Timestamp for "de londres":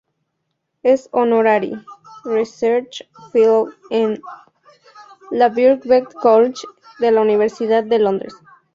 7.83-8.33